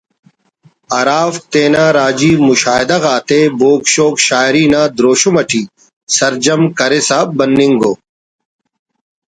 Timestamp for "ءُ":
7.89-7.93